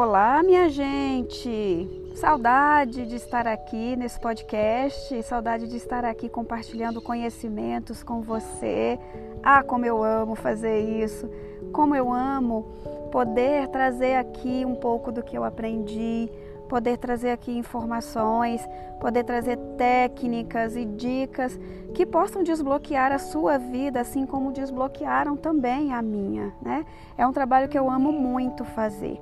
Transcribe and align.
Olá, 0.00 0.44
minha 0.44 0.68
gente! 0.68 2.12
Saudade 2.14 3.04
de 3.04 3.16
estar 3.16 3.48
aqui 3.48 3.96
nesse 3.96 4.20
podcast, 4.20 5.20
saudade 5.24 5.66
de 5.66 5.76
estar 5.76 6.04
aqui 6.04 6.28
compartilhando 6.28 7.02
conhecimentos 7.02 8.04
com 8.04 8.22
você. 8.22 8.96
Ah, 9.42 9.60
como 9.60 9.84
eu 9.84 10.04
amo 10.04 10.36
fazer 10.36 10.78
isso! 10.78 11.28
Como 11.72 11.96
eu 11.96 12.12
amo 12.12 12.62
poder 13.10 13.66
trazer 13.70 14.14
aqui 14.14 14.64
um 14.64 14.76
pouco 14.76 15.10
do 15.10 15.20
que 15.20 15.36
eu 15.36 15.42
aprendi, 15.42 16.30
poder 16.68 16.96
trazer 16.98 17.32
aqui 17.32 17.58
informações, 17.58 18.64
poder 19.00 19.24
trazer 19.24 19.56
técnicas 19.76 20.76
e 20.76 20.84
dicas 20.84 21.58
que 21.92 22.06
possam 22.06 22.44
desbloquear 22.44 23.10
a 23.10 23.18
sua 23.18 23.58
vida, 23.58 24.00
assim 24.00 24.26
como 24.26 24.52
desbloquearam 24.52 25.36
também 25.36 25.92
a 25.92 26.00
minha, 26.00 26.52
né? 26.62 26.86
É 27.16 27.26
um 27.26 27.32
trabalho 27.32 27.68
que 27.68 27.76
eu 27.76 27.90
amo 27.90 28.12
muito 28.12 28.64
fazer. 28.64 29.20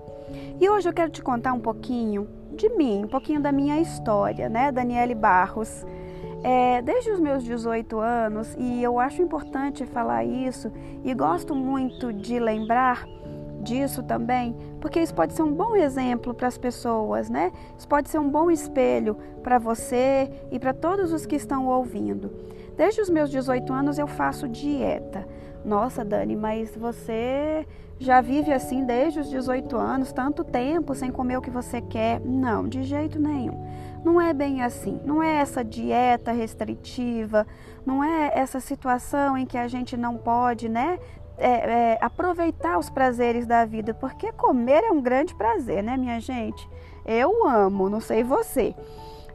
E 0.61 0.69
hoje 0.69 0.89
eu 0.89 0.93
quero 0.93 1.11
te 1.11 1.23
contar 1.23 1.53
um 1.53 1.61
pouquinho 1.61 2.29
de 2.53 2.69
mim, 2.71 3.05
um 3.05 3.09
pouquinho 3.09 3.41
da 3.41 3.53
minha 3.53 3.81
história, 3.81 4.49
né, 4.49 4.73
Daniele 4.73 5.15
Barros. 5.15 5.85
É, 6.43 6.81
desde 6.83 7.11
os 7.11 7.19
meus 7.19 7.43
18 7.43 7.99
anos, 7.99 8.55
e 8.59 8.83
eu 8.83 9.01
acho 9.01 9.21
importante 9.21 9.85
falar 9.85 10.25
isso, 10.25 10.71
e 11.03 11.13
gosto 11.13 11.55
muito 11.55 12.13
de 12.13 12.39
lembrar 12.39 13.05
disso 13.63 14.03
também, 14.03 14.55
porque 14.81 15.01
isso 15.01 15.15
pode 15.15 15.33
ser 15.33 15.43
um 15.43 15.53
bom 15.53 15.75
exemplo 15.75 16.33
para 16.33 16.47
as 16.47 16.57
pessoas, 16.57 17.29
né? 17.29 17.51
Isso 17.77 17.89
pode 17.89 18.09
ser 18.09 18.21
um 18.21 18.29
bom 18.29 18.49
espelho 18.49 19.17
para 19.43 19.59
você 19.59 20.31
e 20.53 20.59
para 20.59 20.73
todos 20.73 21.13
os 21.13 21.27
que 21.27 21.35
estão 21.35 21.67
ouvindo. 21.67 22.31
Desde 22.77 23.01
os 23.01 23.11
meus 23.11 23.29
18 23.29 23.73
anos 23.73 23.99
eu 23.99 24.07
faço 24.07 24.49
dieta. 24.49 25.27
Nossa, 25.67 26.05
Dani, 26.05 26.37
mas 26.37 26.77
você 26.77 27.67
já 27.99 28.21
vive 28.21 28.53
assim 28.53 28.85
desde 28.85 29.19
os 29.19 29.29
18 29.29 29.77
anos, 29.77 30.13
tanto 30.13 30.45
tempo 30.45 30.95
sem 30.95 31.11
comer 31.11 31.39
o 31.39 31.43
que 31.43 31.51
você 31.51 31.81
quer? 31.81 32.21
Não, 32.21 32.69
de 32.69 32.85
jeito 32.85 33.19
nenhum. 33.19 33.67
Não 34.05 34.21
é 34.21 34.33
bem 34.33 34.63
assim. 34.63 35.01
Não 35.05 35.21
é 35.21 35.39
essa 35.39 35.65
dieta 35.65 36.31
restritiva, 36.31 37.45
não 37.85 38.05
é 38.05 38.31
essa 38.33 38.61
situação 38.61 39.37
em 39.37 39.45
que 39.45 39.59
a 39.59 39.67
gente 39.67 39.97
não 39.97 40.17
pode, 40.17 40.69
né, 40.69 41.01
é, 41.37 41.49
é, 41.49 41.99
aproveitar 42.01 42.79
os 42.79 42.89
prazeres 42.89 43.45
da 43.45 43.65
vida, 43.65 43.93
porque 43.93 44.31
comer 44.31 44.85
é 44.85 44.93
um 44.93 45.03
grande 45.03 45.35
prazer, 45.35 45.83
né, 45.83 45.97
minha 45.97 46.21
gente? 46.21 46.71
Eu 47.05 47.45
amo, 47.45 47.91
não 47.91 48.01
sei 48.01 48.23
você, 48.23 48.73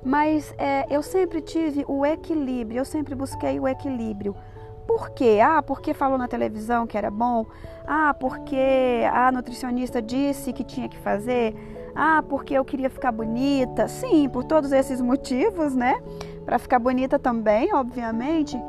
mas 0.01 0.55
é, 0.57 0.85
eu 0.89 1.03
sempre 1.03 1.41
tive 1.41 1.83
o 1.89 2.05
equilíbrio, 2.05 2.79
eu 2.79 2.85
sempre 2.85 3.15
busquei 3.15 3.59
o 3.59 3.67
equilíbrio. 3.67 4.33
Por 4.91 5.11
quê? 5.11 5.39
Ah, 5.41 5.63
porque 5.63 5.93
falou 5.93 6.17
na 6.17 6.27
televisão 6.27 6.85
que 6.85 6.97
era 6.97 7.09
bom? 7.09 7.45
Ah, 7.87 8.13
porque 8.13 9.07
a 9.09 9.31
nutricionista 9.31 10.01
disse 10.01 10.51
que 10.51 10.65
tinha 10.65 10.89
que 10.89 10.97
fazer? 10.97 11.55
Ah, 11.95 12.21
porque 12.27 12.53
eu 12.53 12.65
queria 12.65 12.89
ficar 12.89 13.13
bonita? 13.13 13.87
Sim, 13.87 14.27
por 14.27 14.43
todos 14.43 14.73
esses 14.73 14.99
motivos, 14.99 15.73
né? 15.73 15.95
Para 16.45 16.59
ficar 16.59 16.77
bonita 16.77 17.17
também, 17.17 17.73
obviamente. 17.73 18.61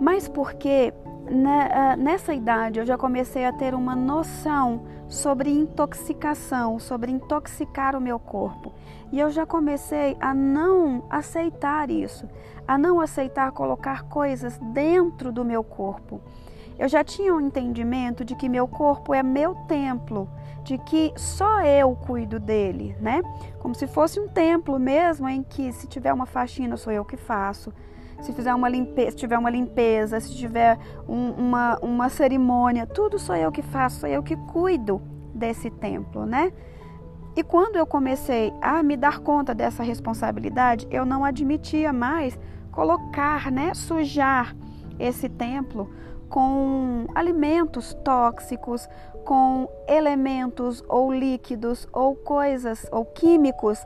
Mas 0.00 0.26
porque 0.28 0.92
nessa 1.98 2.34
idade 2.34 2.78
eu 2.78 2.86
já 2.86 2.96
comecei 2.96 3.44
a 3.44 3.52
ter 3.52 3.74
uma 3.74 3.94
noção 3.94 4.84
sobre 5.06 5.50
intoxicação, 5.50 6.78
sobre 6.78 7.10
intoxicar 7.10 7.96
o 7.96 8.00
meu 8.00 8.18
corpo. 8.18 8.72
E 9.10 9.18
eu 9.18 9.30
já 9.30 9.46
comecei 9.46 10.16
a 10.20 10.34
não 10.34 11.04
aceitar 11.08 11.90
isso, 11.90 12.28
a 12.66 12.76
não 12.76 13.00
aceitar 13.00 13.52
colocar 13.52 14.02
coisas 14.04 14.58
dentro 14.58 15.32
do 15.32 15.44
meu 15.44 15.64
corpo. 15.64 16.20
Eu 16.78 16.88
já 16.88 17.02
tinha 17.02 17.34
um 17.34 17.40
entendimento 17.40 18.24
de 18.24 18.36
que 18.36 18.48
meu 18.48 18.68
corpo 18.68 19.12
é 19.12 19.22
meu 19.22 19.54
templo, 19.66 20.28
de 20.62 20.78
que 20.78 21.12
só 21.16 21.62
eu 21.62 21.96
cuido 21.96 22.38
dele, 22.38 22.94
né? 23.00 23.22
Como 23.58 23.74
se 23.74 23.86
fosse 23.86 24.20
um 24.20 24.28
templo 24.28 24.78
mesmo 24.78 25.28
em 25.28 25.42
que 25.42 25.72
se 25.72 25.88
tiver 25.88 26.12
uma 26.12 26.26
faxina 26.26 26.76
sou 26.76 26.92
eu 26.92 27.04
que 27.04 27.16
faço, 27.16 27.72
se 28.20 28.32
fizer 28.32 28.54
uma 28.54 28.68
limpeza, 28.68 29.10
se 29.12 29.16
tiver 29.16 29.38
uma 29.38 29.50
limpeza, 29.50 30.20
se 30.20 30.34
tiver 30.34 30.78
um, 31.08 31.30
uma, 31.30 31.78
uma 31.80 32.08
cerimônia, 32.08 32.86
tudo 32.86 33.18
sou 33.18 33.36
eu 33.36 33.52
que 33.52 33.62
faço, 33.62 34.00
sou 34.00 34.08
eu 34.08 34.22
que 34.22 34.36
cuido 34.36 35.00
desse 35.34 35.70
templo, 35.70 36.26
né? 36.26 36.52
E 37.36 37.42
quando 37.42 37.76
eu 37.76 37.86
comecei 37.86 38.52
a 38.60 38.82
me 38.82 38.96
dar 38.96 39.20
conta 39.20 39.54
dessa 39.54 39.82
responsabilidade, 39.82 40.88
eu 40.90 41.04
não 41.04 41.24
admitia 41.24 41.92
mais 41.92 42.38
colocar, 42.72 43.50
né, 43.52 43.74
sujar 43.74 44.56
esse 44.98 45.28
templo 45.28 45.88
com 46.28 47.06
alimentos 47.14 47.94
tóxicos, 48.04 48.88
com 49.28 49.68
elementos 49.86 50.82
ou 50.88 51.12
líquidos 51.12 51.86
ou 51.92 52.16
coisas 52.16 52.86
ou 52.90 53.04
químicos 53.04 53.78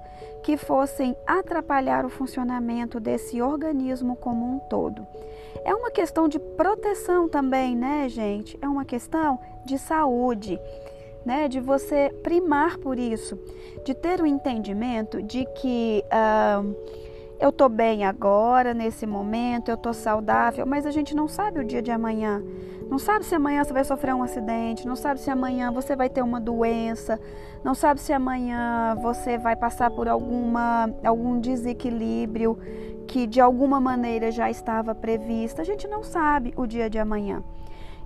que 0.45 0.57
fossem 0.57 1.17
atrapalhar 1.27 2.07
o 2.07 2.09
funcionamento 2.09 3.01
desse 3.01 3.43
organismo 3.43 4.15
como 4.15 4.47
um 4.47 4.61
todo. 4.61 5.05
É 5.65 5.75
uma 5.75 5.91
questão 5.91 6.29
de 6.29 6.39
proteção 6.39 7.29
também, 7.29 7.75
né, 7.75 8.09
gente? 8.09 8.57
É 8.63 8.69
uma 8.69 8.85
questão 8.85 9.41
de 9.65 9.79
saúde. 9.79 10.61
Né, 11.25 11.47
de 11.47 11.61
você 11.61 12.13
primar 12.21 12.79
por 12.79 12.99
isso, 12.99 13.39
de 13.85 13.95
ter 13.95 14.21
o 14.21 14.27
entendimento 14.27 15.23
de 15.23 15.45
que 15.55 16.05
uh, 16.09 16.75
eu 17.43 17.49
estou 17.49 17.69
bem 17.69 18.05
agora, 18.05 18.73
nesse 18.73 19.05
momento, 19.05 19.69
eu 19.69 19.75
estou 19.75 19.93
saudável, 19.93 20.65
mas 20.65 20.87
a 20.87 20.93
gente 20.93 21.13
não 21.13 21.27
sabe 21.27 21.59
o 21.59 21.65
dia 21.65 21.83
de 21.83 21.91
amanhã. 21.91 22.41
Não 22.89 23.01
sabe 23.01 23.25
se 23.25 23.35
amanhã 23.35 23.65
você 23.65 23.73
vai 23.73 23.83
sofrer 23.83 24.15
um 24.15 24.23
acidente, 24.23 24.87
não 24.87 24.95
sabe 24.95 25.19
se 25.19 25.29
amanhã 25.29 25.73
você 25.73 25.97
vai 25.97 26.09
ter 26.09 26.23
uma 26.23 26.41
doença, 26.41 27.19
não 27.65 27.75
sabe 27.75 28.01
se 28.01 28.13
amanhã 28.13 28.97
você 29.03 29.37
vai 29.37 29.57
passar 29.57 29.91
por 29.91 30.07
alguma, 30.07 30.89
algum 31.05 31.41
desequilíbrio 31.41 32.57
que 33.09 33.27
de 33.27 33.41
alguma 33.41 33.81
maneira 33.81 34.31
já 34.31 34.49
estava 34.49 34.95
previsto. 34.95 35.61
A 35.61 35.65
gente 35.65 35.89
não 35.89 36.05
sabe 36.05 36.55
o 36.57 36.65
dia 36.65 36.89
de 36.89 37.01
amanhã. 37.01 37.43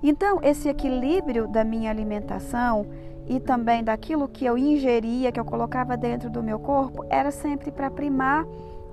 Então, 0.02 0.40
esse 0.42 0.66
equilíbrio 0.66 1.46
da 1.46 1.62
minha 1.62 1.90
alimentação 1.90 2.86
e 3.28 3.38
também 3.38 3.84
daquilo 3.84 4.28
que 4.28 4.46
eu 4.46 4.56
ingeria, 4.56 5.30
que 5.30 5.38
eu 5.38 5.44
colocava 5.44 5.94
dentro 5.94 6.30
do 6.30 6.42
meu 6.42 6.58
corpo, 6.58 7.04
era 7.10 7.30
sempre 7.30 7.70
para 7.70 7.90
primar 7.90 8.46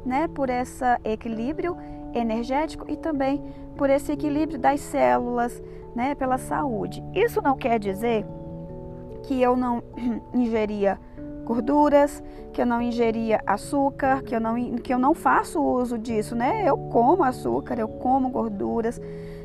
né, 0.05 0.27
por 0.27 0.49
esse 0.49 0.83
equilíbrio 1.03 1.77
energético 2.13 2.85
e 2.89 2.95
também 2.95 3.41
por 3.77 3.89
esse 3.89 4.11
equilíbrio 4.11 4.59
das 4.59 4.79
células, 4.79 5.61
né, 5.95 6.15
pela 6.15 6.37
saúde. 6.37 7.03
Isso 7.13 7.41
não 7.41 7.57
quer 7.57 7.79
dizer 7.79 8.25
que 9.23 9.41
eu 9.41 9.55
não 9.55 9.81
ingeria 10.33 10.99
gorduras, 11.43 12.23
que 12.53 12.61
eu 12.61 12.65
não 12.65 12.81
ingeria 12.81 13.41
açúcar, 13.45 14.21
que 14.23 14.35
eu 14.35 14.39
não, 14.39 14.55
que 14.77 14.93
eu 14.93 14.99
não 14.99 15.13
faço 15.13 15.61
uso 15.61 15.97
disso, 15.97 16.35
né? 16.35 16.63
Eu 16.65 16.77
como 16.77 17.23
açúcar, 17.23 17.77
eu 17.77 17.87
como 17.87 18.29
gorduras. 18.29 19.01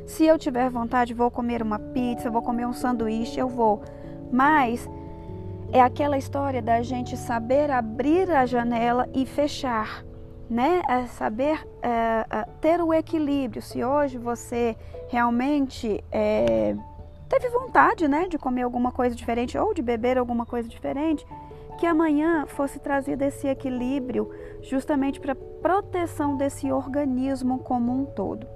Se 0.06 0.24
eu 0.24 0.38
tiver 0.38 0.70
vontade, 0.70 1.12
vou 1.12 1.30
comer 1.30 1.60
uma 1.60 1.78
pizza, 1.78 2.30
vou 2.30 2.40
comer 2.40 2.66
um 2.66 2.72
sanduíche, 2.72 3.40
eu 3.40 3.48
vou. 3.48 3.82
Mas 4.30 4.88
é 5.72 5.80
aquela 5.80 6.16
história 6.16 6.62
da 6.62 6.82
gente 6.82 7.16
saber 7.16 7.70
abrir 7.70 8.30
a 8.30 8.46
janela 8.46 9.08
e 9.12 9.26
fechar 9.26 10.04
né? 10.48 10.82
É 10.88 11.06
saber 11.06 11.66
é, 11.82 12.26
é, 12.30 12.44
ter 12.60 12.80
o 12.80 12.92
equilíbrio. 12.92 13.62
Se 13.62 13.84
hoje 13.84 14.18
você 14.18 14.76
realmente 15.08 16.02
é, 16.10 16.74
teve 17.28 17.48
vontade, 17.48 18.08
né, 18.08 18.26
de 18.28 18.38
comer 18.38 18.62
alguma 18.62 18.90
coisa 18.90 19.14
diferente 19.14 19.58
ou 19.58 19.74
de 19.74 19.82
beber 19.82 20.18
alguma 20.18 20.46
coisa 20.46 20.68
diferente, 20.68 21.26
que 21.78 21.86
amanhã 21.86 22.44
fosse 22.46 22.78
trazido 22.78 23.22
esse 23.22 23.46
equilíbrio 23.46 24.30
justamente 24.62 25.20
para 25.20 25.34
proteção 25.34 26.36
desse 26.36 26.72
organismo 26.72 27.60
como 27.60 27.92
um 27.92 28.04
todo. 28.04 28.46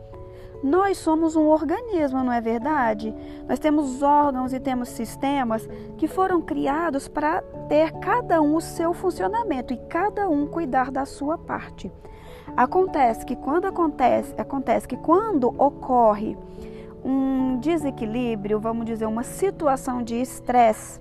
Nós 0.62 0.98
somos 0.98 1.34
um 1.34 1.48
organismo, 1.48 2.22
não 2.22 2.32
é 2.32 2.40
verdade? 2.40 3.14
Nós 3.48 3.58
temos 3.58 4.02
órgãos 4.02 4.52
e 4.52 4.60
temos 4.60 4.88
sistemas 4.90 5.68
que 5.96 6.06
foram 6.06 6.40
criados 6.40 7.08
para 7.08 7.42
ter 7.68 7.90
cada 7.98 8.40
um 8.40 8.54
o 8.54 8.60
seu 8.60 8.94
funcionamento 8.94 9.74
e 9.74 9.76
cada 9.76 10.28
um 10.28 10.46
cuidar 10.46 10.90
da 10.90 11.04
sua 11.04 11.36
parte. 11.36 11.90
Acontece 12.56 13.26
que 13.26 13.34
quando 13.34 13.66
acontece, 13.66 14.34
acontece 14.38 14.86
que 14.86 14.96
quando 14.96 15.48
ocorre 15.58 16.36
um 17.04 17.58
desequilíbrio, 17.58 18.60
vamos 18.60 18.86
dizer, 18.86 19.06
uma 19.06 19.24
situação 19.24 20.02
de 20.02 20.14
estresse, 20.20 21.00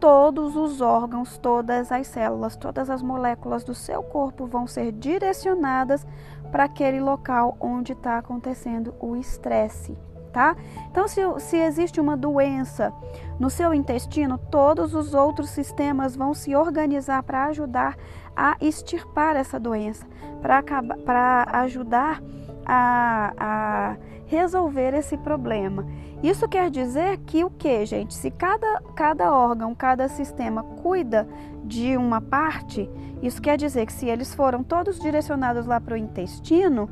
todos 0.00 0.56
os 0.56 0.80
órgãos, 0.80 1.38
todas 1.38 1.90
as 1.90 2.06
células, 2.06 2.56
todas 2.56 2.88
as 2.90 3.02
moléculas 3.02 3.64
do 3.64 3.74
seu 3.74 4.02
corpo 4.02 4.46
vão 4.46 4.66
ser 4.66 4.92
direcionadas 4.92 6.06
para 6.50 6.64
aquele 6.64 7.00
local 7.00 7.56
onde 7.60 7.92
está 7.92 8.18
acontecendo 8.18 8.94
o 9.00 9.16
estresse. 9.16 9.96
Tá? 10.32 10.54
Então, 10.90 11.08
se, 11.08 11.20
se 11.40 11.56
existe 11.56 12.00
uma 12.00 12.16
doença 12.16 12.92
no 13.40 13.48
seu 13.48 13.72
intestino, 13.72 14.38
todos 14.38 14.94
os 14.94 15.14
outros 15.14 15.48
sistemas 15.50 16.14
vão 16.14 16.34
se 16.34 16.54
organizar 16.54 17.22
para 17.22 17.46
ajudar 17.46 17.96
a 18.36 18.56
extirpar 18.60 19.36
essa 19.36 19.58
doença, 19.58 20.06
para 20.40 21.46
ajudar 21.62 22.22
a, 22.64 23.32
a 23.38 23.96
resolver 24.28 24.94
esse 24.94 25.16
problema. 25.16 25.84
Isso 26.22 26.46
quer 26.46 26.70
dizer 26.70 27.18
que 27.26 27.42
o 27.42 27.50
que, 27.50 27.84
gente? 27.84 28.14
Se 28.14 28.30
cada, 28.30 28.80
cada 28.94 29.34
órgão, 29.34 29.74
cada 29.74 30.06
sistema 30.06 30.62
cuida 30.62 31.26
de 31.64 31.96
uma 31.96 32.20
parte, 32.20 32.88
isso 33.22 33.42
quer 33.42 33.56
dizer 33.56 33.86
que 33.86 33.92
se 33.92 34.06
eles 34.06 34.34
foram 34.34 34.62
todos 34.62 35.00
direcionados 35.00 35.66
lá 35.66 35.80
para 35.80 35.94
o 35.94 35.96
intestino, 35.96 36.88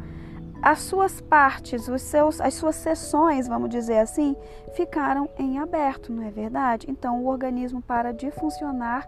as 0.63 0.81
suas 0.81 1.21
partes, 1.21 1.87
os 1.89 2.03
seus, 2.03 2.41
as 2.41 2.55
suas 2.55 2.75
sessões, 2.77 3.47
vamos 3.47 3.69
dizer 3.69 3.99
assim, 3.99 4.35
ficaram 4.75 5.29
em 5.39 5.59
aberto, 5.59 6.13
não 6.13 6.23
é 6.23 6.31
verdade? 6.31 6.87
Então 6.91 7.23
o 7.23 7.29
organismo 7.29 7.83
para 7.83 8.13
de 8.13 8.31
funcionar 8.31 9.07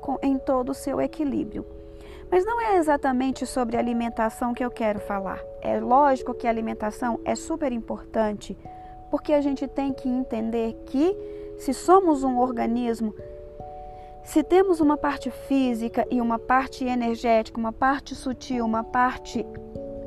com, 0.00 0.18
em 0.22 0.38
todo 0.38 0.70
o 0.70 0.74
seu 0.74 1.00
equilíbrio. 1.00 1.79
Mas 2.30 2.44
não 2.44 2.60
é 2.60 2.76
exatamente 2.76 3.44
sobre 3.44 3.76
alimentação 3.76 4.54
que 4.54 4.64
eu 4.64 4.70
quero 4.70 5.00
falar. 5.00 5.40
É 5.60 5.80
lógico 5.80 6.32
que 6.32 6.46
a 6.46 6.50
alimentação 6.50 7.20
é 7.24 7.34
super 7.34 7.72
importante, 7.72 8.56
porque 9.10 9.32
a 9.32 9.40
gente 9.40 9.66
tem 9.66 9.92
que 9.92 10.08
entender 10.08 10.74
que 10.86 11.16
se 11.58 11.74
somos 11.74 12.22
um 12.22 12.38
organismo, 12.38 13.14
se 14.22 14.44
temos 14.44 14.80
uma 14.80 14.96
parte 14.96 15.30
física 15.30 16.06
e 16.10 16.20
uma 16.20 16.38
parte 16.38 16.84
energética, 16.84 17.58
uma 17.58 17.72
parte 17.72 18.14
sutil, 18.14 18.64
uma 18.64 18.84
parte 18.84 19.44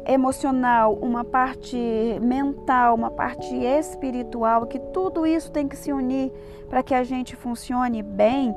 emocional, 0.05 0.95
uma 1.01 1.23
parte 1.23 1.77
mental, 2.21 2.95
uma 2.95 3.11
parte 3.11 3.55
espiritual, 3.55 4.65
que 4.65 4.79
tudo 4.79 5.25
isso 5.25 5.51
tem 5.51 5.67
que 5.67 5.77
se 5.77 5.91
unir 5.91 6.31
para 6.69 6.83
que 6.83 6.93
a 6.93 7.03
gente 7.03 7.35
funcione 7.35 8.01
bem, 8.01 8.55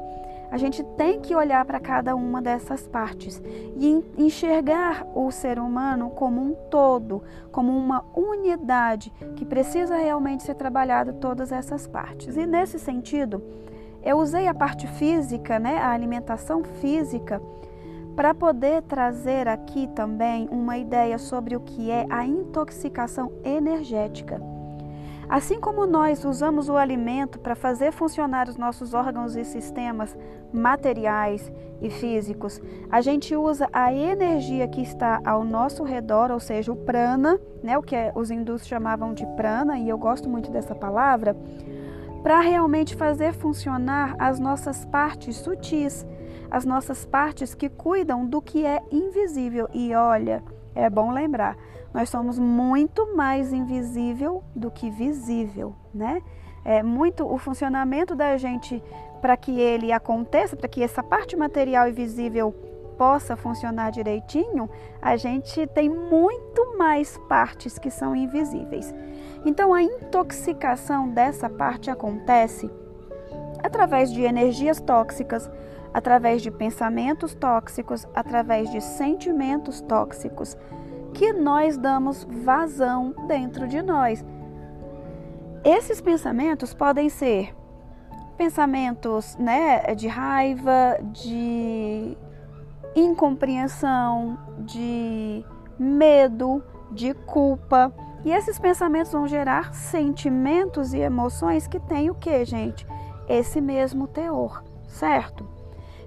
a 0.56 0.58
gente 0.58 0.82
tem 0.82 1.20
que 1.20 1.34
olhar 1.34 1.62
para 1.66 1.78
cada 1.78 2.16
uma 2.16 2.40
dessas 2.40 2.88
partes 2.88 3.42
e 3.76 4.02
enxergar 4.16 5.06
o 5.14 5.30
ser 5.30 5.58
humano 5.58 6.08
como 6.08 6.40
um 6.40 6.54
todo, 6.70 7.22
como 7.52 7.76
uma 7.76 8.02
unidade 8.16 9.12
que 9.36 9.44
precisa 9.44 9.96
realmente 9.96 10.44
ser 10.44 10.54
trabalhada 10.54 11.12
todas 11.12 11.52
essas 11.52 11.86
partes. 11.86 12.38
E 12.38 12.46
nesse 12.46 12.78
sentido, 12.78 13.42
eu 14.02 14.16
usei 14.16 14.48
a 14.48 14.54
parte 14.54 14.86
física, 14.86 15.58
né, 15.58 15.76
a 15.76 15.90
alimentação 15.90 16.64
física, 16.64 17.38
para 18.14 18.32
poder 18.32 18.80
trazer 18.80 19.46
aqui 19.48 19.86
também 19.88 20.48
uma 20.50 20.78
ideia 20.78 21.18
sobre 21.18 21.54
o 21.54 21.60
que 21.60 21.90
é 21.90 22.06
a 22.08 22.24
intoxicação 22.24 23.30
energética. 23.44 24.55
Assim 25.28 25.61
como 25.61 25.87
nós 25.87 26.25
usamos 26.25 26.69
o 26.69 26.76
alimento 26.76 27.38
para 27.40 27.56
fazer 27.56 27.93
funcionar 27.93 28.49
os 28.49 28.56
nossos 28.56 28.94
órgãos 28.94 29.34
e 29.34 29.44
sistemas 29.44 30.17
materiais 30.52 31.50
e 31.81 31.90
físicos, 31.90 32.61
a 32.90 33.00
gente 33.00 33.34
usa 33.34 33.69
a 33.73 33.93
energia 33.93 34.69
que 34.69 34.81
está 34.81 35.20
ao 35.25 35.44
nosso 35.44 35.82
redor, 35.82 36.31
ou 36.31 36.38
seja, 36.38 36.73
o 36.73 36.76
prana, 36.76 37.40
né, 37.62 37.76
o 37.76 37.82
que 37.82 37.96
os 38.14 38.31
hindus 38.31 38.67
chamavam 38.67 39.12
de 39.12 39.26
prana, 39.34 39.78
e 39.78 39.88
eu 39.88 39.99
gosto 39.99 40.28
muito 40.28 40.50
dessa 40.50 40.75
palavra, 40.75 41.37
para 42.23 42.40
realmente 42.40 42.94
fazer 42.94 43.32
funcionar 43.32 44.14
as 44.19 44.38
nossas 44.38 44.84
partes 44.84 45.37
sutis, 45.37 46.06
as 46.50 46.64
nossas 46.64 47.05
partes 47.05 47.55
que 47.55 47.69
cuidam 47.69 48.25
do 48.25 48.40
que 48.40 48.64
é 48.64 48.81
invisível. 48.90 49.69
E 49.73 49.94
olha, 49.94 50.43
é 50.76 50.90
bom 50.90 51.11
lembrar, 51.11 51.56
nós 51.93 52.08
somos 52.11 52.38
muito 52.38 53.17
mais 53.17 53.52
invisível 53.52 54.44
do 54.55 54.70
que 54.70 54.90
visível, 54.90 55.75
né? 55.93 56.23
É 56.64 56.82
muito 56.82 57.25
o 57.25 57.38
funcionamento 57.38 58.14
da 58.14 58.37
gente 58.37 58.82
para 59.20 59.37
que 59.37 59.58
ele 59.58 59.93
aconteça, 59.93 60.56
para 60.56 60.69
que 60.69 60.82
essa 60.82 61.02
parte 61.02 61.37
material 61.37 61.88
e 61.88 61.93
visível 61.93 62.52
possa 62.99 63.37
funcionar 63.37 63.90
direitinho, 63.90 64.69
a 65.00 65.17
gente 65.17 65.67
tem 65.69 65.88
muito 65.88 66.76
mais 66.76 67.17
partes 67.28 67.78
que 67.78 67.90
são 67.90 68.17
invisíveis. 68.17 68.94
Então 69.44 69.73
a 69.73 69.82
intoxicação 69.82 71.08
dessa 71.08 71.49
parte 71.49 71.90
acontece 71.90 72.70
através 73.62 74.12
de 74.12 74.23
energias 74.23 74.81
tóxicas, 74.81 75.50
através 75.92 76.42
de 76.42 76.50
pensamentos 76.50 77.34
tóxicos, 77.34 78.06
através 78.14 78.70
de 78.70 78.80
sentimentos 78.80 79.80
tóxicos, 79.80 80.56
que 81.12 81.32
nós 81.32 81.78
damos 81.78 82.24
vazão 82.24 83.14
dentro 83.26 83.66
de 83.66 83.80
nós. 83.80 84.24
Esses 85.64 86.00
pensamentos 86.00 86.74
podem 86.74 87.08
ser 87.08 87.54
pensamentos 88.36 89.36
né, 89.36 89.94
de 89.94 90.06
raiva, 90.06 90.98
de 91.12 92.16
incompreensão, 92.94 94.38
de 94.58 95.44
medo, 95.78 96.62
de 96.90 97.14
culpa. 97.14 97.92
E 98.24 98.30
esses 98.30 98.58
pensamentos 98.58 99.12
vão 99.12 99.26
gerar 99.26 99.74
sentimentos 99.74 100.92
e 100.92 100.98
emoções 100.98 101.66
que 101.66 101.80
têm 101.80 102.10
o 102.10 102.14
que, 102.14 102.44
gente? 102.44 102.86
Esse 103.28 103.60
mesmo 103.60 104.06
teor, 104.06 104.62
certo? 104.86 105.55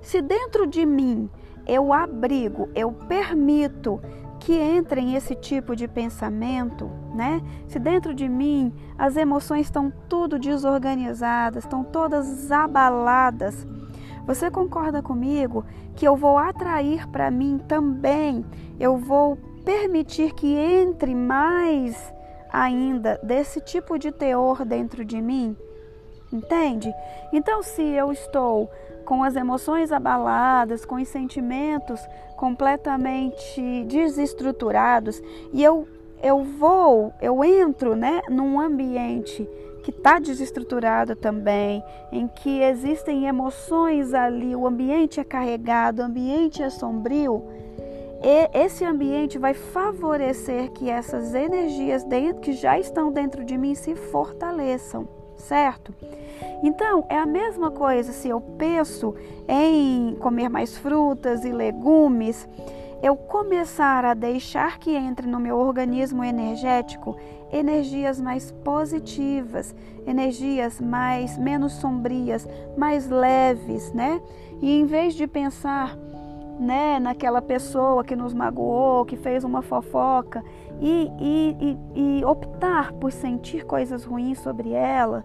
Se 0.09 0.23
dentro 0.23 0.65
de 0.65 0.88
mim 0.88 1.29
eu 1.67 1.94
abrigo, 1.94 2.67
eu 2.73 2.91
permito 2.91 4.01
que 4.39 4.59
entrem 4.59 5.13
esse 5.13 5.35
tipo 5.35 5.75
de 5.75 5.88
pensamento, 5.88 6.89
né? 7.13 7.39
Se 7.67 7.77
dentro 7.77 8.11
de 8.11 8.27
mim 8.27 8.73
as 8.97 9.15
emoções 9.15 9.67
estão 9.67 9.94
tudo 10.09 10.39
desorganizadas, 10.39 11.63
estão 11.63 11.83
todas 11.83 12.51
abaladas, 12.51 13.67
você 14.25 14.50
concorda 14.50 15.03
comigo 15.03 15.63
que 15.95 16.07
eu 16.07 16.15
vou 16.15 16.39
atrair 16.39 17.07
para 17.09 17.29
mim 17.29 17.59
também, 17.67 18.44
eu 18.79 18.97
vou 18.97 19.38
permitir 19.63 20.33
que 20.33 20.56
entre 20.56 21.13
mais 21.13 22.11
ainda 22.51 23.19
desse 23.21 23.61
tipo 23.61 24.00
de 24.00 24.11
teor 24.11 24.65
dentro 24.65 25.06
de 25.06 25.21
mim? 25.21 25.56
Entende? 26.31 26.93
Então, 27.33 27.63
se 27.63 27.81
eu 27.81 28.11
estou 28.11 28.69
com 29.05 29.23
as 29.23 29.35
emoções 29.35 29.91
abaladas, 29.91 30.85
com 30.85 30.95
os 30.95 31.07
sentimentos 31.07 31.99
completamente 32.35 33.83
desestruturados 33.85 35.21
e 35.51 35.63
eu 35.63 35.87
eu 36.21 36.43
vou, 36.43 37.13
eu 37.21 37.43
entro, 37.43 37.95
né, 37.95 38.21
num 38.29 38.59
ambiente 38.59 39.47
que 39.83 39.89
está 39.89 40.19
desestruturado 40.19 41.15
também, 41.15 41.81
em 42.11 42.27
que 42.27 42.61
existem 42.61 43.25
emoções 43.25 44.13
ali, 44.13 44.53
o 44.53 44.67
ambiente 44.67 45.19
é 45.19 45.23
carregado, 45.23 46.01
o 46.01 46.05
ambiente 46.05 46.61
é 46.61 46.69
sombrio, 46.69 47.41
e 48.21 48.49
esse 48.53 48.83
ambiente 48.83 49.37
vai 49.37 49.53
favorecer 49.53 50.71
que 50.71 50.89
essas 50.89 51.33
energias 51.33 52.04
dentro, 52.04 52.42
que 52.42 52.51
já 52.51 52.77
estão 52.77 53.13
dentro 53.13 53.45
de 53.45 53.57
mim 53.57 53.73
se 53.73 53.95
fortaleçam, 53.95 55.07
certo? 55.39 55.93
Então, 56.63 57.05
é 57.09 57.17
a 57.17 57.25
mesma 57.25 57.71
coisa 57.71 58.11
se 58.11 58.29
eu 58.29 58.39
penso 58.39 59.15
em 59.47 60.15
comer 60.19 60.49
mais 60.49 60.77
frutas 60.77 61.43
e 61.45 61.51
legumes, 61.51 62.47
eu 63.01 63.15
começar 63.15 64.03
a 64.03 64.13
deixar 64.13 64.77
que 64.77 64.93
entre 64.95 65.25
no 65.25 65.39
meu 65.39 65.57
organismo 65.57 66.23
energético 66.23 67.15
energias 67.51 68.19
mais 68.19 68.51
positivas, 68.51 69.73
energias 70.05 70.79
mais 70.79 71.37
menos 71.37 71.73
sombrias, 71.73 72.47
mais 72.77 73.09
leves, 73.09 73.91
né? 73.93 74.21
E 74.61 74.79
em 74.79 74.85
vez 74.85 75.13
de 75.13 75.25
pensar 75.25 75.97
né, 76.59 76.99
naquela 76.99 77.42
pessoa 77.42 78.04
que 78.04 78.16
nos 78.16 78.33
magoou, 78.33 79.06
que 79.06 79.16
fez 79.16 79.44
uma 79.44 79.61
fofoca, 79.61 80.44
e, 80.81 81.11
e, 81.19 81.78
e, 81.95 82.19
e 82.19 82.25
optar 82.25 82.92
por 82.94 83.11
sentir 83.11 83.66
coisas 83.66 84.04
ruins 84.04 84.39
sobre 84.39 84.71
ela, 84.71 85.23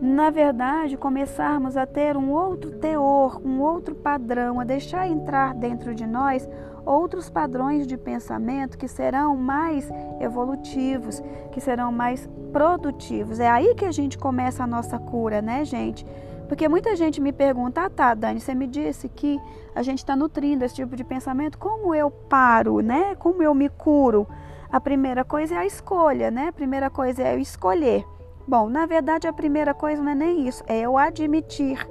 na 0.00 0.30
verdade, 0.30 0.96
começarmos 0.96 1.76
a 1.76 1.86
ter 1.86 2.16
um 2.16 2.32
outro 2.32 2.72
teor, 2.72 3.40
um 3.44 3.60
outro 3.60 3.94
padrão, 3.94 4.58
a 4.58 4.64
deixar 4.64 5.06
entrar 5.06 5.54
dentro 5.54 5.94
de 5.94 6.06
nós 6.06 6.48
outros 6.84 7.30
padrões 7.30 7.86
de 7.86 7.96
pensamento 7.96 8.76
que 8.76 8.88
serão 8.88 9.36
mais 9.36 9.88
evolutivos, 10.20 11.22
que 11.52 11.60
serão 11.60 11.92
mais 11.92 12.28
produtivos. 12.52 13.38
É 13.38 13.48
aí 13.48 13.76
que 13.76 13.84
a 13.84 13.92
gente 13.92 14.18
começa 14.18 14.64
a 14.64 14.66
nossa 14.66 14.98
cura, 14.98 15.40
né, 15.40 15.64
gente? 15.64 16.04
Porque 16.52 16.68
muita 16.68 16.94
gente 16.94 17.18
me 17.18 17.32
pergunta: 17.32 17.86
ah, 17.86 17.88
tá, 17.88 18.12
Dani, 18.12 18.38
você 18.38 18.54
me 18.54 18.66
disse 18.66 19.08
que 19.08 19.40
a 19.74 19.82
gente 19.82 20.00
está 20.00 20.14
nutrindo 20.14 20.62
esse 20.62 20.74
tipo 20.74 20.94
de 20.94 21.02
pensamento, 21.02 21.56
como 21.56 21.94
eu 21.94 22.10
paro, 22.10 22.80
né? 22.80 23.14
Como 23.14 23.42
eu 23.42 23.54
me 23.54 23.70
curo? 23.70 24.28
A 24.70 24.78
primeira 24.78 25.24
coisa 25.24 25.54
é 25.54 25.58
a 25.58 25.64
escolha, 25.64 26.30
né? 26.30 26.48
A 26.48 26.52
primeira 26.52 26.90
coisa 26.90 27.22
é 27.22 27.34
eu 27.34 27.38
escolher. 27.38 28.04
Bom, 28.46 28.68
na 28.68 28.84
verdade, 28.84 29.26
a 29.26 29.32
primeira 29.32 29.72
coisa 29.72 30.02
não 30.02 30.12
é 30.12 30.14
nem 30.14 30.46
isso, 30.46 30.62
é 30.66 30.80
eu 30.80 30.98
admitir, 30.98 31.88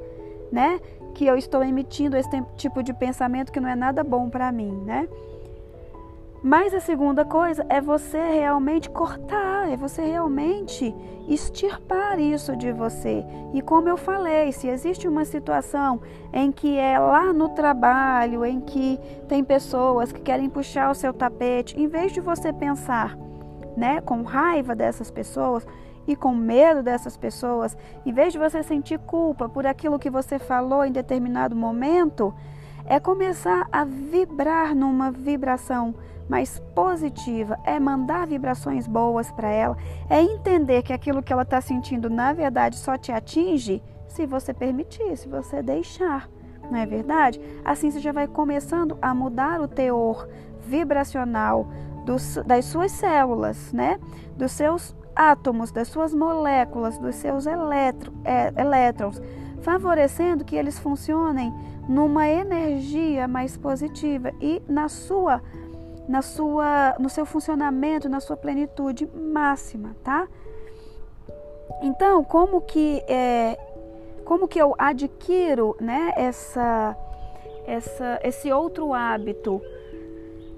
né? 0.51 0.80
Que 1.15 1.25
eu 1.25 1.36
estou 1.36 1.63
emitindo 1.63 2.15
esse 2.15 2.30
tipo 2.56 2.84
de 2.84 2.94
pensamento 2.94 3.51
que 3.51 3.60
não 3.60 3.68
é 3.68 3.75
nada 3.75 4.03
bom 4.03 4.30
para 4.30 4.51
mim, 4.51 4.84
né? 4.86 5.10
Mas 6.44 6.74
a 6.74 6.80
segunda 6.80 7.24
coisa 7.24 7.64
é 7.70 7.80
você 7.80 8.18
realmente 8.18 8.90
cortar, 8.90 9.72
é 9.72 9.78
você 9.78 10.02
realmente 10.02 10.96
extirpar 11.28 12.20
isso 12.20 12.56
de 12.56 12.72
você. 12.72 13.24
E 13.54 13.62
como 13.62 13.88
eu 13.88 13.96
falei, 13.96 14.52
se 14.52 14.68
existe 14.68 15.08
uma 15.08 15.24
situação 15.24 16.02
em 16.34 16.52
que 16.52 16.80
é 16.80 16.98
lá 16.98 17.32
no 17.32 17.50
trabalho, 17.50 18.44
em 18.44 18.60
que 18.60 19.00
tem 19.28 19.44
pessoas 19.44 20.12
que 20.12 20.20
querem 20.20 20.50
puxar 20.50 20.90
o 20.90 20.96
seu 20.96 21.14
tapete, 21.14 21.80
em 21.80 21.88
vez 21.88 22.12
de 22.12 22.20
você 22.20 22.52
pensar 22.52 23.16
né, 23.78 24.02
com 24.02 24.24
raiva 24.24 24.76
dessas 24.76 25.12
pessoas 25.12 25.66
e 26.08 26.16
com 26.16 26.34
medo 26.34 26.82
dessas 26.82 27.16
pessoas, 27.16 27.78
em 28.04 28.12
vez 28.12 28.34
de 28.34 28.40
você 28.40 28.64
sentir 28.64 28.98
culpa 28.98 29.48
por 29.48 29.68
aquilo 29.68 30.00
que 30.00 30.10
você 30.10 30.40
falou 30.40 30.84
em 30.84 30.92
determinado 30.92 31.56
momento, 31.56 32.34
é 32.86 33.00
começar 33.00 33.68
a 33.72 33.86
vibrar 33.86 34.76
numa 34.76 35.12
vibração 35.12 35.94
mais 36.32 36.60
positiva, 36.74 37.60
é 37.66 37.78
mandar 37.78 38.26
vibrações 38.26 38.88
boas 38.88 39.30
para 39.30 39.50
ela, 39.50 39.76
é 40.10 40.22
entender 40.22 40.82
que 40.82 40.94
aquilo 40.94 41.22
que 41.22 41.34
ela 41.34 41.42
está 41.42 41.60
sentindo 41.60 42.10
na 42.10 42.32
verdade 42.32 42.78
só 42.78 42.98
te 42.98 43.12
atinge 43.12 43.84
se 44.08 44.26
você 44.26 44.54
permitir, 44.54 45.18
se 45.18 45.28
você 45.28 45.62
deixar. 45.62 46.30
Não 46.72 46.80
é 46.80 46.86
verdade? 46.86 47.42
Assim 47.66 47.92
você 47.92 48.00
já 48.00 48.14
vai 48.14 48.30
começando 48.30 48.98
a 49.02 49.14
mudar 49.14 49.60
o 49.60 49.68
teor 49.68 50.26
vibracional 50.62 51.68
dos, 52.06 52.38
das 52.46 52.64
suas 52.64 52.94
células, 52.94 53.74
né? 53.74 54.00
Dos 54.38 54.54
seus 54.54 54.96
átomos, 55.14 55.70
das 55.70 55.90
suas 55.90 56.14
moléculas, 56.14 56.98
dos 56.98 57.16
seus 57.16 57.46
eletro, 57.46 58.14
é, 58.24 58.54
elétrons, 58.56 59.22
favorecendo 59.62 60.46
que 60.46 60.56
eles 60.56 60.80
funcionem 60.80 61.54
numa 61.90 62.26
energia 62.26 63.28
mais 63.28 63.58
positiva 63.58 64.32
e 64.40 64.62
na 64.66 64.88
sua 64.88 65.42
na 66.12 66.22
sua 66.22 66.94
no 67.00 67.10
seu 67.10 67.25
funcionamento, 67.25 68.10
na 68.10 68.20
sua 68.20 68.36
plenitude 68.36 69.08
máxima, 69.08 69.96
tá? 70.03 70.27
Então, 71.82 72.22
como 72.22 72.60
que 72.60 73.01
é, 73.08 73.58
como 74.25 74.46
que 74.46 74.62
eu 74.62 74.75
adquiro, 74.77 75.75
né, 75.80 76.12
essa 76.18 76.98
essa 77.65 78.20
esse 78.24 78.51
outro 78.51 78.94
hábito? 78.94 79.62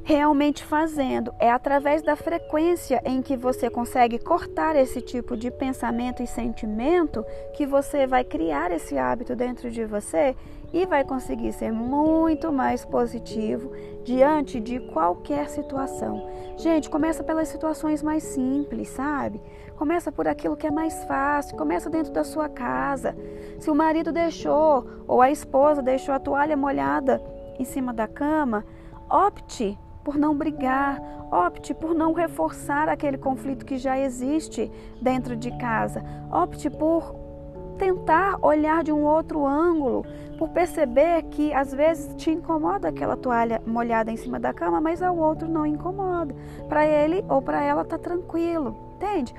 Realmente 0.03 0.63
fazendo. 0.63 1.33
É 1.39 1.49
através 1.49 2.01
da 2.01 2.15
frequência 2.15 3.01
em 3.05 3.21
que 3.21 3.37
você 3.37 3.69
consegue 3.69 4.19
cortar 4.19 4.75
esse 4.75 5.01
tipo 5.01 5.37
de 5.37 5.49
pensamento 5.49 6.21
e 6.21 6.27
sentimento 6.27 7.25
que 7.55 7.65
você 7.65 8.05
vai 8.05 8.23
criar 8.23 8.71
esse 8.71 8.97
hábito 8.97 9.35
dentro 9.35 9.71
de 9.71 9.85
você 9.85 10.35
e 10.73 10.85
vai 10.85 11.03
conseguir 11.03 11.53
ser 11.53 11.71
muito 11.71 12.51
mais 12.51 12.83
positivo 12.83 13.71
diante 14.03 14.59
de 14.59 14.79
qualquer 14.79 15.47
situação. 15.47 16.27
Gente, 16.57 16.89
começa 16.89 17.23
pelas 17.23 17.47
situações 17.47 18.03
mais 18.03 18.23
simples, 18.23 18.89
sabe? 18.89 19.39
Começa 19.77 20.11
por 20.11 20.27
aquilo 20.27 20.57
que 20.57 20.67
é 20.67 20.71
mais 20.71 21.03
fácil, 21.05 21.55
começa 21.57 21.89
dentro 21.89 22.11
da 22.11 22.23
sua 22.23 22.49
casa. 22.49 23.15
Se 23.59 23.69
o 23.69 23.75
marido 23.75 24.11
deixou 24.11 24.85
ou 25.07 25.21
a 25.21 25.31
esposa 25.31 25.81
deixou 25.81 26.13
a 26.13 26.19
toalha 26.19 26.57
molhada 26.57 27.21
em 27.59 27.63
cima 27.63 27.93
da 27.93 28.07
cama, 28.07 28.65
opte 29.09 29.77
por 30.03 30.17
não 30.17 30.35
brigar, 30.35 31.01
opte 31.31 31.73
por 31.73 31.95
não 31.95 32.13
reforçar 32.13 32.89
aquele 32.89 33.17
conflito 33.17 33.65
que 33.65 33.77
já 33.77 33.97
existe 33.97 34.71
dentro 35.01 35.35
de 35.35 35.51
casa, 35.57 36.03
opte 36.31 36.69
por 36.69 37.15
tentar 37.77 38.37
olhar 38.41 38.83
de 38.83 38.91
um 38.91 39.03
outro 39.03 39.45
ângulo, 39.45 40.05
por 40.37 40.49
perceber 40.49 41.23
que 41.23 41.53
às 41.53 41.73
vezes 41.73 42.13
te 42.15 42.29
incomoda 42.29 42.89
aquela 42.89 43.17
toalha 43.17 43.61
molhada 43.65 44.11
em 44.11 44.17
cima 44.17 44.39
da 44.39 44.53
cama, 44.53 44.79
mas 44.79 45.01
ao 45.01 45.17
outro 45.17 45.49
não 45.49 45.65
incomoda. 45.65 46.35
Para 46.67 46.85
ele 46.85 47.23
ou 47.27 47.41
para 47.41 47.63
ela 47.63 47.83
tá 47.83 47.97
tranquilo, 47.97 48.75
entende? 48.95 49.33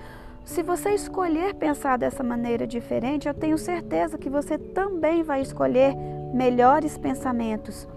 Se 0.45 0.63
você 0.63 0.91
escolher 0.91 1.55
pensar 1.55 1.97
dessa 1.97 2.23
maneira 2.23 2.67
diferente, 2.67 3.27
eu 3.27 3.35
tenho 3.35 3.57
certeza 3.57 4.19
que 4.19 4.29
você 4.29 4.59
também 4.59 5.23
vai 5.23 5.41
escolher 5.41 5.95
melhores 6.35 6.99
pensamentos 6.99 7.89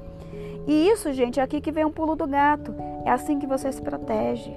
e 0.68 0.90
isso, 0.90 1.14
gente, 1.14 1.40
é 1.40 1.44
aqui 1.44 1.62
que 1.62 1.72
vem 1.72 1.86
um 1.86 1.92
pulo 1.92 2.16
do 2.16 2.28
gato. 2.28 2.76
É 3.06 3.10
assim 3.10 3.40
que 3.40 3.48
você 3.48 3.72
se 3.72 3.82
protege. 3.82 4.54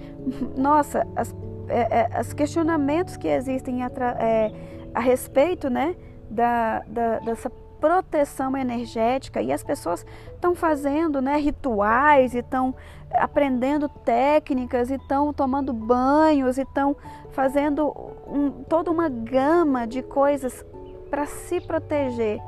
Nossa, 0.56 1.06
as, 1.14 1.34
é, 1.68 2.08
é, 2.16 2.20
os 2.20 2.32
questionamentos 2.32 3.16
que 3.18 3.28
existem 3.28 3.82
a, 3.82 3.90
é, 4.18 4.52
a 4.94 5.00
respeito 5.00 5.68
né, 5.68 5.94
da, 6.30 6.80
da, 6.86 7.18
dessa 7.20 7.50
proteção 7.78 8.56
energética 8.56 9.40
e 9.40 9.52
as 9.52 9.62
pessoas 9.62 10.04
estão 10.34 10.54
fazendo 10.54 11.20
né, 11.20 11.36
rituais 11.36 12.34
e 12.34 12.38
estão 12.38 12.74
aprendendo 13.12 13.88
técnicas 13.88 14.90
e 14.90 14.94
estão 14.94 15.32
tomando 15.32 15.72
banhos 15.72 16.58
e 16.58 16.62
estão 16.62 16.96
fazendo 17.30 17.94
um, 18.26 18.50
toda 18.68 18.90
uma 18.90 19.08
gama 19.08 19.86
de 19.86 20.02
coisas 20.02 20.64
para 21.10 21.26
se 21.26 21.60
proteger 21.60 22.40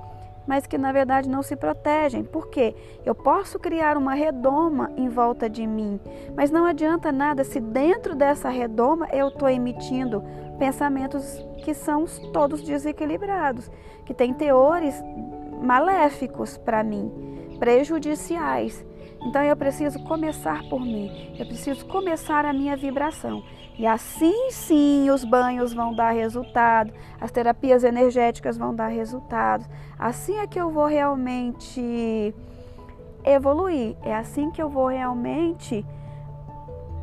mas 0.46 0.66
que 0.66 0.78
na 0.78 0.92
verdade 0.92 1.28
não 1.28 1.42
se 1.42 1.56
protegem. 1.56 2.24
Por 2.24 2.48
quê? 2.48 2.74
Eu 3.04 3.14
posso 3.14 3.58
criar 3.58 3.96
uma 3.96 4.14
redoma 4.14 4.90
em 4.96 5.08
volta 5.08 5.48
de 5.48 5.66
mim, 5.66 6.00
mas 6.36 6.50
não 6.50 6.64
adianta 6.64 7.12
nada 7.12 7.44
se 7.44 7.60
dentro 7.60 8.14
dessa 8.14 8.48
redoma 8.48 9.08
eu 9.12 9.28
estou 9.28 9.48
emitindo 9.48 10.22
pensamentos 10.58 11.44
que 11.64 11.74
são 11.74 12.04
todos 12.32 12.62
desequilibrados, 12.62 13.70
que 14.04 14.14
têm 14.14 14.32
teores 14.32 15.02
maléficos 15.62 16.56
para 16.58 16.82
mim, 16.82 17.10
prejudiciais. 17.58 18.84
Então 19.26 19.42
eu 19.42 19.56
preciso 19.56 20.02
começar 20.04 20.62
por 20.68 20.80
mim, 20.80 21.34
eu 21.38 21.46
preciso 21.46 21.86
começar 21.86 22.44
a 22.44 22.52
minha 22.52 22.76
vibração. 22.76 23.42
E 23.78 23.86
assim 23.86 24.50
sim 24.50 25.10
os 25.10 25.24
banhos 25.24 25.72
vão 25.72 25.94
dar 25.94 26.10
resultado, 26.10 26.92
as 27.20 27.30
terapias 27.30 27.84
energéticas 27.84 28.58
vão 28.58 28.74
dar 28.74 28.88
resultados. 28.88 29.68
Assim 29.98 30.38
é 30.38 30.46
que 30.46 30.60
eu 30.60 30.70
vou 30.70 30.86
realmente 30.86 32.34
evoluir, 33.24 33.96
é 34.02 34.14
assim 34.14 34.50
que 34.50 34.60
eu 34.60 34.68
vou 34.68 34.88
realmente 34.88 35.86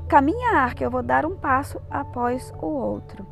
caminhar, 0.08 0.74
que 0.74 0.84
eu 0.84 0.92
vou 0.92 1.04
dar 1.04 1.26
um 1.26 1.36
passo 1.36 1.80
após 1.90 2.54
o 2.62 2.66
outro. 2.66 3.26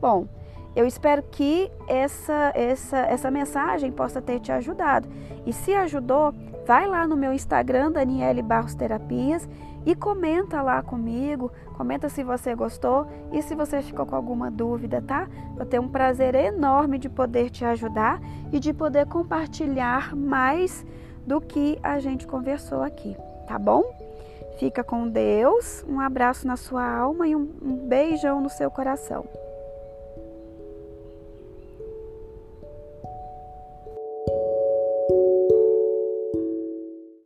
Bom, 0.00 0.28
eu 0.76 0.86
espero 0.86 1.22
que 1.24 1.70
essa, 1.88 2.52
essa, 2.54 2.98
essa 2.98 3.30
mensagem 3.30 3.90
possa 3.90 4.22
ter 4.22 4.38
te 4.38 4.52
ajudado. 4.52 5.08
E 5.44 5.52
se 5.52 5.74
ajudou, 5.74 6.32
vai 6.68 6.86
lá 6.86 7.06
no 7.06 7.16
meu 7.16 7.32
Instagram, 7.32 7.90
Daniele 7.90 8.42
Barros 8.42 8.74
Terapias, 8.74 9.48
e 9.86 9.94
comenta 9.94 10.60
lá 10.60 10.82
comigo, 10.82 11.50
comenta 11.78 12.10
se 12.10 12.22
você 12.22 12.54
gostou 12.54 13.06
e 13.32 13.40
se 13.40 13.54
você 13.54 13.80
ficou 13.80 14.04
com 14.04 14.14
alguma 14.14 14.50
dúvida, 14.50 15.00
tá? 15.00 15.26
Vou 15.56 15.64
ter 15.64 15.80
um 15.80 15.88
prazer 15.88 16.34
enorme 16.34 16.98
de 16.98 17.08
poder 17.08 17.48
te 17.48 17.64
ajudar 17.64 18.20
e 18.52 18.60
de 18.60 18.74
poder 18.74 19.06
compartilhar 19.06 20.14
mais 20.14 20.84
do 21.26 21.40
que 21.40 21.78
a 21.82 21.98
gente 22.00 22.26
conversou 22.26 22.82
aqui, 22.82 23.16
tá 23.46 23.58
bom? 23.58 23.82
Fica 24.58 24.84
com 24.84 25.08
Deus, 25.08 25.82
um 25.88 25.98
abraço 25.98 26.46
na 26.46 26.58
sua 26.58 26.86
alma 26.86 27.26
e 27.26 27.34
um 27.34 27.46
beijão 27.88 28.42
no 28.42 28.50
seu 28.50 28.70
coração. 28.70 29.24